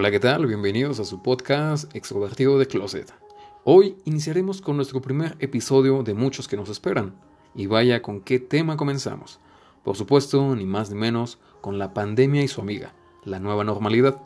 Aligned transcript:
Hola, 0.00 0.10
¿qué 0.10 0.18
tal? 0.18 0.46
Bienvenidos 0.46 0.98
a 0.98 1.04
su 1.04 1.20
podcast 1.20 1.94
Extrovertido 1.94 2.58
de 2.58 2.64
Closet. 2.64 3.12
Hoy 3.64 3.96
iniciaremos 4.06 4.62
con 4.62 4.76
nuestro 4.76 5.02
primer 5.02 5.36
episodio 5.40 6.02
de 6.02 6.14
muchos 6.14 6.48
que 6.48 6.56
nos 6.56 6.70
esperan. 6.70 7.14
Y 7.54 7.66
vaya 7.66 8.00
con 8.00 8.22
qué 8.22 8.38
tema 8.38 8.78
comenzamos. 8.78 9.40
Por 9.84 9.96
supuesto, 9.96 10.56
ni 10.56 10.64
más 10.64 10.88
ni 10.88 10.98
menos, 10.98 11.38
con 11.60 11.78
la 11.78 11.92
pandemia 11.92 12.42
y 12.42 12.48
su 12.48 12.62
amiga, 12.62 12.94
la 13.26 13.40
nueva 13.40 13.62
normalidad. 13.62 14.22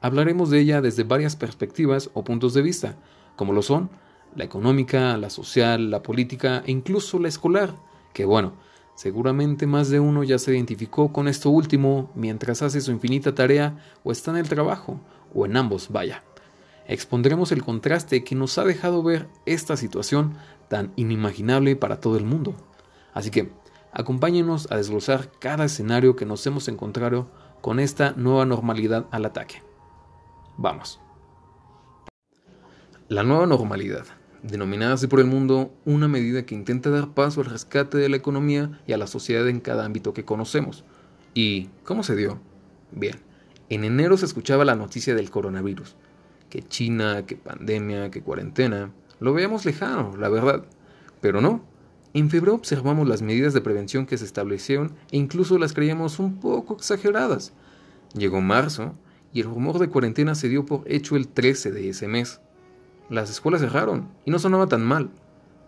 Hablaremos 0.00 0.48
de 0.48 0.60
ella 0.60 0.80
desde 0.80 1.04
varias 1.04 1.36
perspectivas 1.36 2.08
o 2.14 2.24
puntos 2.24 2.54
de 2.54 2.62
vista, 2.62 2.96
como 3.36 3.52
lo 3.52 3.60
son 3.60 3.90
la 4.34 4.44
económica, 4.44 5.18
la 5.18 5.28
social, 5.28 5.90
la 5.90 6.02
política 6.02 6.62
e 6.64 6.70
incluso 6.70 7.18
la 7.18 7.28
escolar, 7.28 7.74
que 8.14 8.24
bueno, 8.24 8.54
Seguramente 8.94 9.66
más 9.66 9.90
de 9.90 9.98
uno 9.98 10.22
ya 10.22 10.38
se 10.38 10.52
identificó 10.52 11.12
con 11.12 11.26
esto 11.26 11.50
último 11.50 12.10
mientras 12.14 12.62
hace 12.62 12.80
su 12.80 12.92
infinita 12.92 13.34
tarea 13.34 13.76
o 14.04 14.12
está 14.12 14.30
en 14.30 14.36
el 14.36 14.48
trabajo, 14.48 15.00
o 15.34 15.46
en 15.46 15.56
ambos, 15.56 15.88
vaya. 15.90 16.22
Expondremos 16.86 17.50
el 17.50 17.64
contraste 17.64 18.22
que 18.22 18.34
nos 18.34 18.56
ha 18.58 18.64
dejado 18.64 19.02
ver 19.02 19.28
esta 19.46 19.76
situación 19.76 20.34
tan 20.68 20.92
inimaginable 20.96 21.76
para 21.76 21.98
todo 21.98 22.16
el 22.16 22.24
mundo. 22.24 22.54
Así 23.12 23.30
que, 23.30 23.50
acompáñenos 23.92 24.70
a 24.70 24.76
desglosar 24.76 25.30
cada 25.40 25.64
escenario 25.64 26.14
que 26.14 26.26
nos 26.26 26.46
hemos 26.46 26.68
encontrado 26.68 27.30
con 27.60 27.80
esta 27.80 28.12
nueva 28.12 28.44
normalidad 28.44 29.06
al 29.10 29.24
ataque. 29.24 29.62
Vamos. 30.56 31.00
La 33.08 33.22
nueva 33.22 33.46
normalidad 33.46 34.06
denominada 34.44 34.94
así 34.94 35.06
por 35.06 35.20
el 35.20 35.26
mundo, 35.26 35.72
una 35.86 36.06
medida 36.06 36.44
que 36.44 36.54
intenta 36.54 36.90
dar 36.90 37.14
paso 37.14 37.40
al 37.40 37.46
rescate 37.46 37.96
de 37.96 38.08
la 38.10 38.16
economía 38.16 38.78
y 38.86 38.92
a 38.92 38.98
la 38.98 39.06
sociedad 39.06 39.48
en 39.48 39.60
cada 39.60 39.84
ámbito 39.86 40.12
que 40.12 40.24
conocemos. 40.24 40.84
¿Y 41.32 41.70
cómo 41.82 42.02
se 42.02 42.14
dio? 42.14 42.38
Bien, 42.92 43.16
en 43.70 43.84
enero 43.84 44.16
se 44.18 44.26
escuchaba 44.26 44.64
la 44.66 44.76
noticia 44.76 45.14
del 45.14 45.30
coronavirus, 45.30 45.96
que 46.50 46.62
China, 46.62 47.24
que 47.26 47.36
pandemia, 47.36 48.10
que 48.10 48.20
cuarentena, 48.20 48.92
lo 49.18 49.32
veíamos 49.32 49.64
lejano, 49.64 50.14
la 50.18 50.28
verdad, 50.28 50.64
pero 51.22 51.40
no. 51.40 51.64
En 52.12 52.30
febrero 52.30 52.54
observamos 52.54 53.08
las 53.08 53.22
medidas 53.22 53.54
de 53.54 53.62
prevención 53.62 54.06
que 54.06 54.18
se 54.18 54.26
establecieron 54.26 54.94
e 55.10 55.16
incluso 55.16 55.58
las 55.58 55.72
creíamos 55.72 56.18
un 56.18 56.38
poco 56.38 56.76
exageradas. 56.76 57.54
Llegó 58.12 58.40
marzo 58.40 58.94
y 59.32 59.40
el 59.40 59.46
rumor 59.46 59.78
de 59.78 59.88
cuarentena 59.88 60.34
se 60.34 60.48
dio 60.48 60.66
por 60.66 60.82
hecho 60.86 61.16
el 61.16 61.26
13 61.28 61.72
de 61.72 61.88
ese 61.88 62.06
mes. 62.06 62.40
Las 63.10 63.28
escuelas 63.28 63.60
cerraron 63.60 64.08
y 64.24 64.30
no 64.30 64.38
sonaba 64.38 64.66
tan 64.66 64.82
mal. 64.82 65.10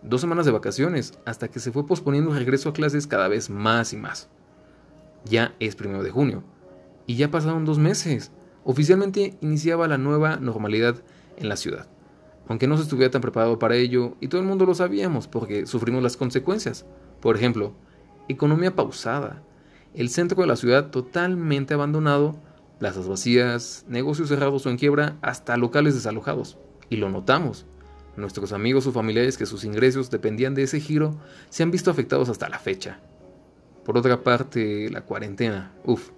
Dos 0.01 0.21
semanas 0.21 0.45
de 0.45 0.51
vacaciones, 0.51 1.19
hasta 1.25 1.49
que 1.49 1.59
se 1.59 1.71
fue 1.71 1.85
posponiendo 1.85 2.31
el 2.31 2.37
regreso 2.37 2.69
a 2.69 2.73
clases 2.73 3.05
cada 3.05 3.27
vez 3.27 3.49
más 3.49 3.93
y 3.93 3.97
más. 3.97 4.29
Ya 5.23 5.53
es 5.59 5.75
primero 5.75 6.01
de 6.01 6.09
junio. 6.09 6.43
Y 7.05 7.15
ya 7.15 7.29
pasaron 7.29 7.63
dos 7.63 7.77
meses. 7.77 8.31
Oficialmente 8.63 9.37
iniciaba 9.41 9.87
la 9.87 9.99
nueva 9.99 10.37
normalidad 10.37 10.95
en 11.37 11.47
la 11.47 11.57
ciudad. 11.57 11.87
Aunque 12.47 12.67
no 12.67 12.77
se 12.77 12.83
estuviera 12.83 13.11
tan 13.11 13.21
preparado 13.21 13.59
para 13.59 13.75
ello, 13.75 14.15
y 14.19 14.29
todo 14.29 14.41
el 14.41 14.47
mundo 14.47 14.65
lo 14.65 14.73
sabíamos 14.73 15.27
porque 15.27 15.67
sufrimos 15.67 16.01
las 16.01 16.17
consecuencias. 16.17 16.85
Por 17.21 17.35
ejemplo, 17.35 17.73
economía 18.27 18.75
pausada, 18.75 19.43
el 19.93 20.09
centro 20.09 20.41
de 20.41 20.47
la 20.47 20.55
ciudad 20.55 20.89
totalmente 20.89 21.73
abandonado, 21.73 22.35
plazas 22.79 23.07
vacías, 23.07 23.85
negocios 23.87 24.29
cerrados 24.29 24.65
o 24.65 24.69
en 24.69 24.77
quiebra, 24.77 25.17
hasta 25.21 25.57
locales 25.57 25.93
desalojados. 25.93 26.57
Y 26.89 26.97
lo 26.97 27.09
notamos. 27.09 27.65
Nuestros 28.15 28.51
amigos 28.51 28.87
o 28.87 28.91
familiares 28.91 29.37
que 29.37 29.45
sus 29.45 29.63
ingresos 29.63 30.09
dependían 30.09 30.55
de 30.55 30.63
ese 30.63 30.79
giro 30.79 31.15
se 31.49 31.63
han 31.63 31.71
visto 31.71 31.91
afectados 31.91 32.29
hasta 32.29 32.49
la 32.49 32.57
fecha. 32.57 32.99
Por 33.85 33.97
otra 33.97 34.23
parte, 34.23 34.89
la 34.89 35.01
cuarentena. 35.01 35.71
Uf. 35.85 36.09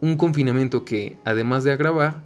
Un 0.00 0.16
confinamiento 0.16 0.84
que, 0.84 1.18
además 1.24 1.64
de 1.64 1.72
agravar, 1.72 2.22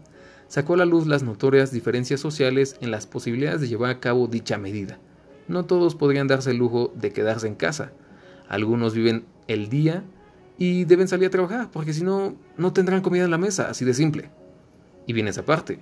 sacó 0.49 0.75
a 0.75 0.79
la 0.79 0.85
luz 0.85 1.07
las 1.07 1.23
notorias 1.23 1.73
diferencias 1.73 2.21
sociales 2.21 2.77
en 2.81 2.91
las 2.91 3.07
posibilidades 3.07 3.61
de 3.61 3.69
llevar 3.69 3.91
a 3.91 4.01
cabo 4.01 4.27
dicha 4.27 4.59
medida. 4.59 4.99
No 5.47 5.65
todos 5.65 5.95
podrían 5.95 6.27
darse 6.27 6.51
el 6.51 6.59
lujo 6.59 6.93
de 6.95 7.13
quedarse 7.13 7.47
en 7.47 7.55
casa. 7.55 7.93
Algunos 8.49 8.95
viven 8.95 9.25
el 9.47 9.71
día 9.71 10.05
y 10.59 10.85
deben 10.85 11.09
salir 11.09 11.29
a 11.29 11.31
trabajar, 11.31 11.71
porque 11.71 11.95
si 11.95 12.05
no, 12.05 12.37
no 12.57 12.73
tendrán 12.73 13.01
comida 13.01 13.25
en 13.25 13.31
la 13.31 13.39
mesa, 13.39 13.71
así 13.71 13.85
de 13.85 13.95
simple. 13.95 14.31
Y 15.07 15.13
bien 15.15 15.29
esa 15.29 15.45
parte 15.45 15.79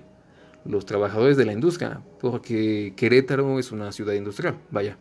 los 0.65 0.85
trabajadores 0.85 1.37
de 1.37 1.45
la 1.45 1.53
industria, 1.53 2.01
porque 2.19 2.93
Querétaro 2.95 3.59
es 3.59 3.71
una 3.71 3.91
ciudad 3.91 4.13
industrial, 4.13 4.57
vaya. 4.71 4.97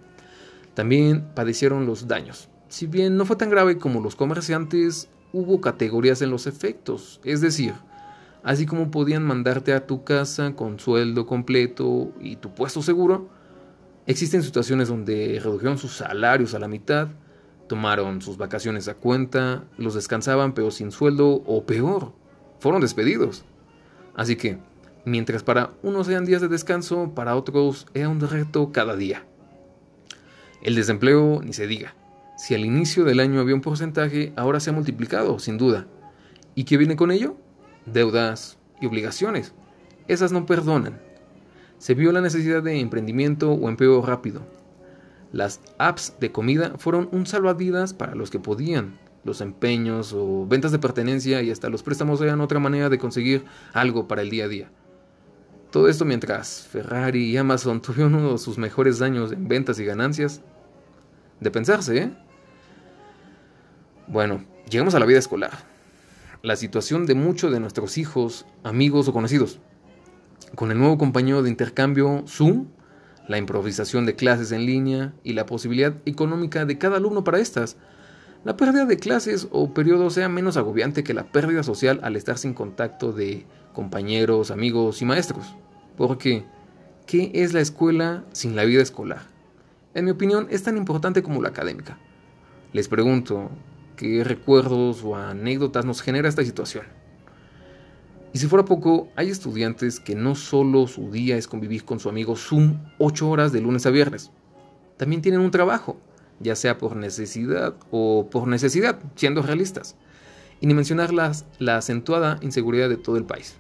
También 0.75 1.27
padecieron 1.34 1.87
los 1.87 2.06
daños. 2.06 2.49
Si 2.69 2.87
bien 2.87 3.17
no 3.17 3.25
fue 3.25 3.37
tan 3.37 3.50
grave 3.50 3.78
como 3.78 4.00
los 4.00 4.17
comerciantes, 4.17 5.09
hubo 5.33 5.61
categorías 5.61 6.22
en 6.22 6.31
los 6.31 6.47
efectos, 6.47 7.21
es 7.25 7.41
decir, 7.41 7.75
así 8.43 8.67
como 8.67 8.91
podían 8.91 9.22
mandarte 9.22 9.72
a 9.72 9.87
tu 9.87 10.05
casa 10.05 10.55
con 10.55 10.78
sueldo 10.78 11.27
completo 11.27 12.12
y 12.21 12.37
tu 12.37 12.55
puesto 12.55 12.83
seguro, 12.83 13.28
existen 14.06 14.43
situaciones 14.43 14.88
donde 14.88 15.41
redujeron 15.43 15.78
sus 15.78 15.97
salarios 15.97 16.55
a 16.55 16.59
la 16.59 16.69
mitad, 16.69 17.09
tomaron 17.69 18.23
sus 18.23 18.37
vacaciones 18.37 18.88
a 18.88 18.94
cuenta, 18.94 19.65
los 19.78 19.94
descansaban 19.94 20.55
pero 20.55 20.71
sin 20.71 20.93
sueldo 20.93 21.28
o 21.28 21.65
peor, 21.65 22.12
fueron 22.61 22.81
despedidos. 22.81 23.44
Así 24.15 24.37
que, 24.37 24.59
Mientras 25.06 25.44
para 25.44 25.71
unos 25.84 26.09
eran 26.09 26.25
días 26.25 26.41
de 26.41 26.49
descanso, 26.49 27.12
para 27.15 27.37
otros 27.37 27.87
era 27.94 28.09
un 28.09 28.21
reto 28.21 28.72
cada 28.72 28.97
día. 28.97 29.25
El 30.62 30.75
desempleo, 30.75 31.41
ni 31.44 31.53
se 31.53 31.69
diga. 31.69 31.94
Si 32.37 32.56
al 32.56 32.65
inicio 32.65 33.05
del 33.05 33.21
año 33.21 33.39
había 33.39 33.55
un 33.55 33.61
porcentaje, 33.61 34.33
ahora 34.34 34.59
se 34.59 34.71
ha 34.71 34.72
multiplicado, 34.72 35.39
sin 35.39 35.59
duda. 35.59 35.87
¿Y 36.56 36.65
qué 36.65 36.77
viene 36.77 36.97
con 36.97 37.12
ello? 37.12 37.37
Deudas 37.87 38.59
y 38.81 38.87
obligaciones. 38.87 39.55
Esas 40.09 40.33
no 40.33 40.44
perdonan. 40.44 41.00
Se 41.78 41.94
vio 41.94 42.11
la 42.11 42.21
necesidad 42.21 42.65
de 42.65 42.81
emprendimiento 42.81 43.53
o 43.53 43.69
empleo 43.69 44.05
rápido. 44.05 44.43
Las 45.31 45.61
apps 45.78 46.15
de 46.19 46.33
comida 46.33 46.73
fueron 46.78 47.09
un 47.12 47.27
salvavidas 47.27 47.94
para 47.94 48.17
los 48.17 48.31
que 48.31 48.41
podían. 48.41 48.99
Los 49.23 49.41
empeños 49.41 50.12
o 50.12 50.49
ventas 50.49 50.73
de 50.73 50.81
pertenencia 50.81 51.43
y 51.43 51.53
hasta 51.53 51.69
los 51.69 51.84
préstamos 51.84 52.21
eran 52.23 52.41
otra 52.41 52.59
manera 52.59 52.88
de 52.88 52.99
conseguir 52.99 53.44
algo 53.73 54.09
para 54.09 54.23
el 54.23 54.31
día 54.31 54.47
a 54.47 54.49
día. 54.49 54.71
Todo 55.71 55.88
esto 55.88 56.04
mientras 56.04 56.66
Ferrari 56.71 57.25
y 57.25 57.37
Amazon 57.37 57.81
tuvieron 57.82 58.15
uno 58.15 58.32
de 58.32 58.38
sus 58.38 58.59
mejores 58.59 59.03
años 59.03 59.32
en 59.32 59.49
ventas 59.49 59.78
y 59.78 59.84
ganancias. 59.84 60.41
De 61.41 61.50
pensarse, 61.50 61.99
¿eh? 61.99 62.10
Bueno, 64.06 64.44
llegamos 64.71 64.94
a 64.94 65.00
la 65.00 65.06
vida 65.06 65.19
escolar. 65.19 65.50
La 66.43 66.56
situación 66.56 67.06
de 67.06 67.15
muchos 67.15 67.53
de 67.53 67.60
nuestros 67.60 67.99
hijos, 67.99 68.47
amigos 68.62 69.09
o 69.09 69.12
conocidos. 69.12 69.59
Con 70.55 70.71
el 70.71 70.78
nuevo 70.78 70.97
compañero 70.97 71.43
de 71.43 71.50
intercambio 71.50 72.25
Zoom, 72.26 72.69
la 73.28 73.38
improvisación 73.38 74.06
de 74.06 74.15
clases 74.15 74.53
en 74.53 74.65
línea 74.65 75.15
y 75.25 75.32
la 75.32 75.47
posibilidad 75.47 75.94
económica 76.06 76.65
de 76.65 76.78
cada 76.78 76.99
alumno 76.99 77.25
para 77.25 77.41
estas. 77.41 77.76
La 78.47 78.57
pérdida 78.57 78.84
de 78.84 78.97
clases 78.97 79.49
o 79.51 79.75
periodo 79.75 80.09
sea 80.09 80.29
menos 80.29 80.57
agobiante 80.57 81.03
que 81.03 81.15
la 81.15 81.33
pérdida 81.33 81.65
social 81.65 81.99
al 82.05 82.15
estar 82.15 82.39
sin 82.39 82.55
contacto 82.55 83.11
de 83.11 83.45
compañeros, 83.73 84.53
amigos 84.53 85.03
y 85.03 85.05
maestros. 85.05 85.57
Porque, 85.97 86.45
¿qué 87.06 87.33
es 87.35 87.55
la 87.55 87.61
escuela 87.61 88.23
sin 88.31 88.55
la 88.55 88.62
vida 88.62 88.83
escolar? 88.83 89.23
En 89.95 90.05
mi 90.05 90.12
opinión, 90.12 90.47
es 90.49 90.62
tan 90.62 90.77
importante 90.77 91.25
como 91.25 91.43
la 91.43 91.49
académica. 91.49 91.99
Les 92.73 92.87
pregunto, 92.87 93.51
¿qué 93.97 94.23
recuerdos 94.23 95.03
o 95.03 95.17
anécdotas 95.17 95.85
nos 95.85 96.01
genera 96.01 96.29
esta 96.29 96.45
situación? 96.45 96.85
Y 98.33 98.39
si 98.39 98.47
fuera 98.47 98.65
poco, 98.65 99.09
hay 99.17 99.29
estudiantes 99.29 99.99
que 99.99 100.15
no 100.15 100.37
solo 100.37 100.87
su 100.87 101.11
día 101.11 101.37
es 101.37 101.49
convivir 101.49 101.85
con 101.85 101.99
su 101.99 102.09
amigo 102.09 102.37
Zoom 102.37 102.79
8 102.99 103.29
horas 103.29 103.51
de 103.51 103.61
lunes 103.61 103.87
a 103.87 103.91
viernes, 103.91 104.31
también 104.99 105.21
tienen 105.21 105.41
un 105.41 105.51
trabajo, 105.51 105.97
ya 106.41 106.57
sea 106.57 106.79
por 106.79 106.97
necesidad 106.97 107.75
o 107.91 108.29
por 108.31 108.49
necesidad, 108.49 108.99
siendo 109.15 109.43
realistas. 109.43 109.97
Y 110.61 110.67
ni 110.67 110.75
mencionar 110.75 111.12
la 111.12 111.77
acentuada 111.77 112.38
inseguridad 112.43 112.88
de 112.88 112.97
todo 112.97 113.17
el 113.17 113.25
país. 113.25 113.56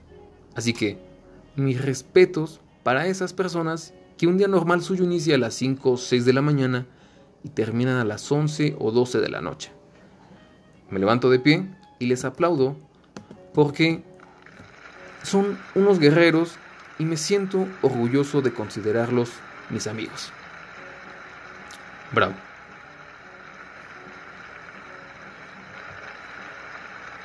Así 0.54 0.72
que, 0.72 0.98
mis 1.56 1.82
respetos 1.82 2.60
para 2.82 3.06
esas 3.06 3.32
personas 3.32 3.94
que 4.16 4.26
un 4.26 4.38
día 4.38 4.48
normal 4.48 4.82
suyo 4.82 5.04
inicia 5.04 5.34
a 5.34 5.38
las 5.38 5.54
5 5.54 5.90
o 5.90 5.96
6 5.96 6.24
de 6.24 6.32
la 6.32 6.42
mañana 6.42 6.86
y 7.42 7.50
terminan 7.50 7.96
a 7.96 8.04
las 8.04 8.30
11 8.30 8.76
o 8.78 8.90
12 8.90 9.20
de 9.20 9.28
la 9.28 9.40
noche. 9.40 9.70
Me 10.90 10.98
levanto 10.98 11.30
de 11.30 11.38
pie 11.38 11.68
y 11.98 12.06
les 12.06 12.24
aplaudo 12.24 12.76
porque 13.52 14.02
son 15.22 15.58
unos 15.74 15.98
guerreros 15.98 16.56
y 16.98 17.04
me 17.04 17.16
siento 17.16 17.66
orgulloso 17.82 18.40
de 18.40 18.52
considerarlos 18.52 19.30
mis 19.70 19.86
amigos. 19.86 20.32
Bravo. 22.12 22.34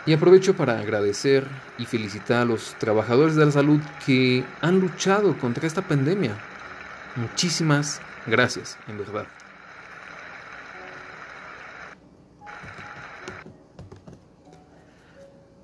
Y 0.06 0.14
aprovecho 0.14 0.56
para 0.56 0.80
agradecer 0.80 1.46
y 1.78 1.86
felicitar 1.86 2.42
a 2.42 2.46
los 2.46 2.76
trabajadores 2.80 3.36
de 3.36 3.46
la 3.46 3.52
salud 3.52 3.80
que 4.06 4.44
han 4.62 4.80
luchado 4.80 5.38
contra 5.38 5.68
esta 5.68 5.84
pandemia. 5.84 6.36
Muchísimas 7.16 8.02
gracias, 8.26 8.78
en 8.88 8.98
verdad. 8.98 9.28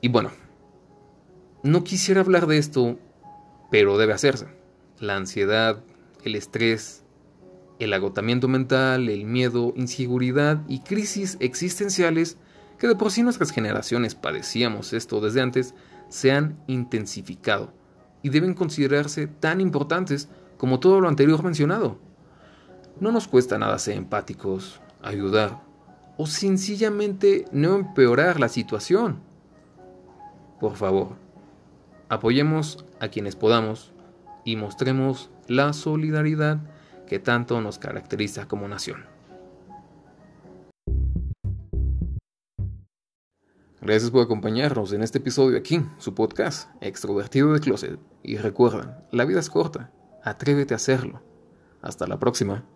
Y 0.01 0.09
bueno, 0.09 0.31
No 1.63 1.83
quisiera 1.83 2.21
hablar 2.21 2.45
de 2.47 2.59
esto, 2.59 2.97
pero 3.71 3.97
debe 3.97 4.13
hacerse. 4.13 4.47
La 4.99 5.17
ansiedad, 5.17 5.83
el 6.23 6.35
estrés, 6.35 7.03
el 7.79 7.91
agotamiento 7.93 8.47
mental, 8.47 9.09
el 9.09 9.25
miedo, 9.25 9.73
inseguridad 9.75 10.63
y 10.69 10.79
crisis 10.81 11.35
existenciales 11.41 12.37
que 12.77 12.87
de 12.87 12.95
por 12.95 13.11
sí 13.11 13.23
nuestras 13.23 13.51
generaciones 13.51 14.15
padecíamos 14.15 14.93
esto 14.93 15.19
desde 15.19 15.41
antes, 15.41 15.73
se 16.09 16.31
han 16.31 16.57
intensificado 16.67 17.73
y 18.21 18.29
deben 18.29 18.53
considerarse 18.53 19.27
tan 19.27 19.61
importantes 19.61 20.29
como 20.57 20.79
todo 20.79 21.01
lo 21.01 21.07
anterior 21.07 21.43
mencionado. 21.43 21.99
No 22.99 23.11
nos 23.11 23.27
cuesta 23.27 23.57
nada 23.57 23.77
ser 23.79 23.95
empáticos, 23.97 24.81
ayudar 25.01 25.61
o 26.17 26.25
sencillamente 26.25 27.45
no 27.51 27.75
empeorar 27.75 28.39
la 28.39 28.49
situación. 28.49 29.19
Por 30.59 30.75
favor, 30.75 31.15
apoyemos 32.09 32.85
a 32.99 33.09
quienes 33.09 33.35
podamos 33.35 33.93
y 34.43 34.55
mostremos 34.55 35.29
la 35.47 35.73
solidaridad 35.73 36.59
que 37.05 37.19
tanto 37.19 37.61
nos 37.61 37.77
caracteriza 37.77 38.47
como 38.47 38.67
nación. 38.67 39.16
Gracias 43.79 44.09
por 44.09 44.23
acompañarnos 44.23 44.91
en 44.91 45.03
este 45.03 45.19
episodio 45.19 45.55
aquí, 45.55 45.85
su 45.99 46.15
podcast, 46.15 46.69
Extrovertido 46.81 47.53
de 47.53 47.59
Closet. 47.59 47.99
Y 48.23 48.37
recuerda, 48.37 49.07
la 49.11 49.23
vida 49.23 49.39
es 49.39 49.51
corta, 49.51 49.91
atrévete 50.23 50.73
a 50.73 50.77
hacerlo. 50.77 51.21
Hasta 51.83 52.07
la 52.07 52.17
próxima. 52.17 52.67